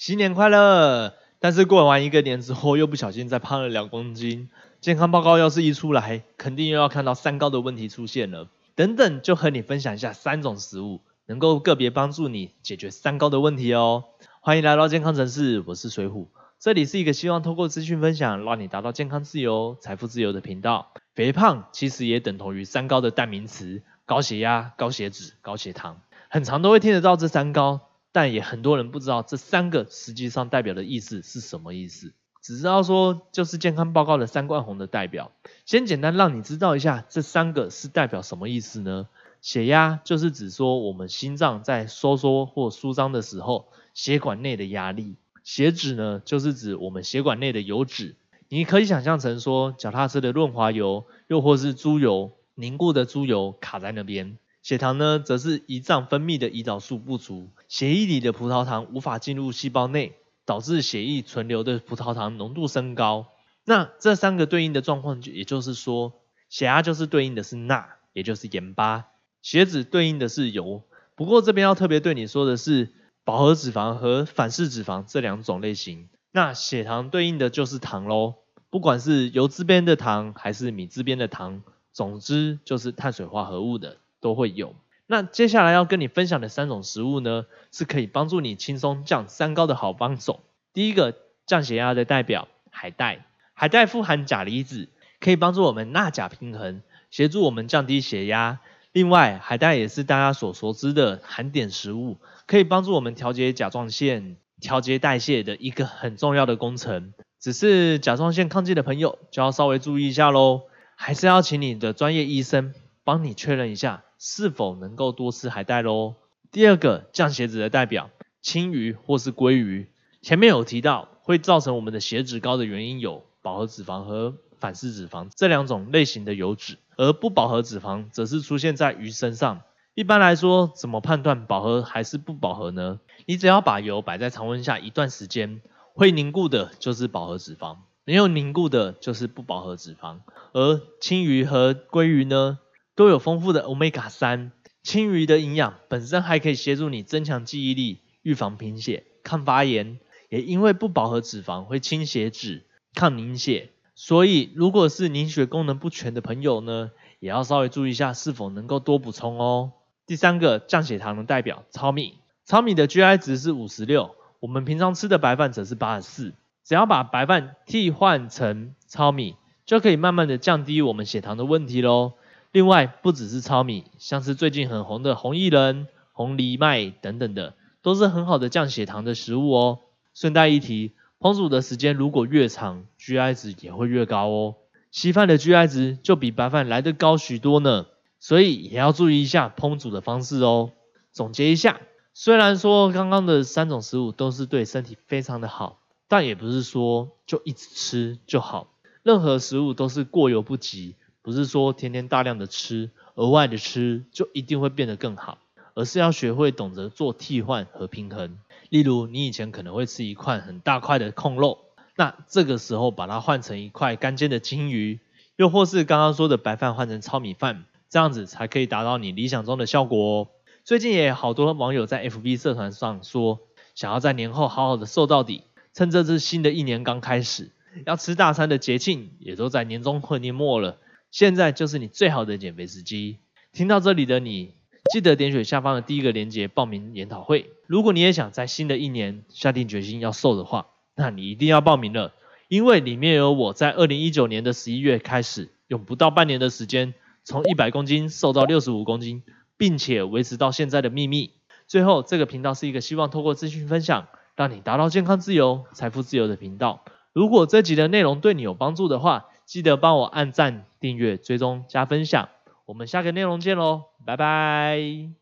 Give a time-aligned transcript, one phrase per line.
[0.00, 1.12] 新年快乐！
[1.40, 4.48] 但是过完一个年之后，又不小心再胖了两公斤。
[4.80, 8.48] 健康报告要是一出来，肯定又要看到三高的问题出现了。
[8.74, 14.04] 等等，就和你分享一下三种食物，能够个别帮助你解决三高的问题哦。
[14.40, 16.28] 欢迎来到健康城市，我是水虎，
[16.58, 20.94] 这里是一个希望透过资讯分享，让你达到健康自由、财富自由的频道。
[21.14, 26.00] 肥胖其实也等同于三高的代名词：高血压、高血脂、高血糖。
[26.30, 27.89] 很常都会听得到这三高。
[28.12, 32.12] 但也很多人不知道这三个实际上代表的意思是什么意思，
[32.42, 35.30] 只知道说就是健康报告的三冠红的代表。
[35.64, 39.08] 先简单让你知道一下这三个是代表什么意思呢？
[39.40, 45.16] 血压就是指说我们心脏在收缩或舒张的时候，血管内的压力。
[45.42, 48.16] 血脂呢就是指我们血管内的油脂。
[48.48, 54.36] 你可以想象成说脚踏车的润滑油，又或是猪油凝固的猪油卡在那边。
[54.62, 60.12] 血糖呢，则是胰脏分泌的胰岛素不足，血液里的葡萄糖无法进入细胞内，
[60.44, 63.28] 导致血液存留的葡萄糖浓度升高。
[63.64, 66.12] 那这三个对应的状况，也就是说，
[66.48, 69.04] 血压就是对应的是钠，也就是盐巴；
[69.42, 70.82] 血脂对应的是油。
[71.14, 72.92] 不过这边要特别对你说的是，
[73.24, 76.08] 饱和脂肪和反式脂肪这两种类型。
[76.32, 78.34] 那血糖对应的就是糖喽，
[78.68, 83.96] 不管是油脂边的糖还是米脂边的糖，总之就是碳水化合物的。
[84.20, 84.74] 都会有。
[85.06, 90.40] 那接下来要跟你分享的三种食物呢，是可以帮助你轻松降三高的好帮手。
[90.72, 98.60] 第一个降血压的代表海带，海带富含钾离子，可以帮助我们钠钾平衡，协助我们降低血压。
[98.92, 107.12] 另外，海带也是大家所熟知的含碘食物，可以帮助我们调节甲状腺、调节代谢的一个很重要的工程。
[107.40, 110.62] 只是甲状腺亢进的朋友就要稍微注意一下喽，
[110.94, 114.04] 还是要请你的专业医生帮你确认一下。
[114.22, 116.14] 是否能够多吃海带喽？
[116.52, 118.10] 第二个降血脂的代表
[118.42, 119.88] 青鱼或是鲑鱼，
[120.20, 129.62] 前面有提到会造成我们的血脂高的原因有饱和脂肪和反式脂肪这两种类型的油脂，而不饱和脂肪则是出现在鱼身上。
[129.94, 133.00] 一般来说，怎么判断饱和还是不饱和呢？
[133.24, 135.62] 你只要把油摆在常温下一段时间，
[135.94, 140.18] 会凝固的就是饱和脂肪，没有凝固的就是不饱和脂肪。
[140.52, 142.58] 而青鱼和鲑鱼呢？
[143.00, 144.52] 都有丰富的欧米伽三，
[144.82, 156.90] 青鱼的营养本身还可以协助你增强记忆力、预防贫血、抗发炎，也因为不饱和脂肪会清血脂、抗凝血，所以如果是凝血功能不全的朋友呢，
[157.20, 159.72] 也要稍微注意一下是否能够多补充哦。
[160.06, 166.34] 第三个降血糖的代表糙米，糙米的 GI 值是五十六，我们平常吃的白饭则是八十四，
[166.66, 172.12] 只要把白饭替换成糙米，就可以慢慢的降低我们血糖的问题喽。
[172.52, 179.78] 另外，不只是糙米，像是最近很红的红薏仁、红藜麦等等的，都是很好的降血糖的食物哦。
[180.14, 184.56] 顺带一提，烹煮的时间如果越长，GI 值也会越高哦。
[184.90, 187.86] 稀饭的 GI 值就比白饭来得高许多呢，
[188.18, 190.72] 所以也要注意一下烹煮的方式哦。
[191.12, 191.80] 总结一下，
[192.14, 195.78] 虽然说刚刚的三种食物都是对身体非常的好，
[196.08, 198.74] 但也不是说就一直吃就好，
[199.04, 200.96] 任何食物都是过犹不及。
[201.22, 205.38] 不是说天天大量的吃，额外的吃就一定会变得更好，
[205.74, 208.38] 而是要学会懂得做替换和平衡。
[208.70, 211.58] 例如，你以前可能会吃一块很大块的控肉，
[211.96, 215.00] 那这个时候把它换成一块干煎的金鱼，
[215.36, 220.28] 又或是刚刚说的白饭换成糙米饭，这样子才可以达到你理想中的效果哦。
[220.64, 223.40] 最近也好多网友在 FB 社团上说，
[223.74, 225.44] 想要在年后好好的瘦到底，
[225.74, 227.50] 趁这次新的一年刚开始，
[227.84, 230.78] 要吃大餐的节庆也都在年终或年末了。
[231.10, 233.18] 现在就是你最好的减肥时机。
[233.52, 234.54] 听到这里的你，
[234.92, 237.50] 记得点选下方的第一个链接报名研讨会。
[237.66, 242.12] 如果你也想在新的一年下定决心要瘦的话，那你一定要报名了，
[242.48, 246.94] 因为里面有我在二零一九年的十一月开始，用不到半年的时间，
[247.24, 249.24] 从一百公斤瘦到六十五公斤，
[249.56, 251.32] 并且维持到现在的秘密。
[251.66, 254.06] 最后，这个频道是一个希望透过资讯分享，
[254.36, 256.84] 让你达到健康自由、财富自由的频道。
[257.12, 262.28] 如果这集的内容对你有帮助的话，记得帮我按赞、订阅、追踪、加分享，
[262.66, 265.19] 我们下个内容见喽，拜拜。